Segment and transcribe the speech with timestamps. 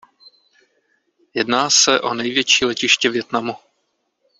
[1.33, 3.53] Jedná se o největší letiště Vietnamu.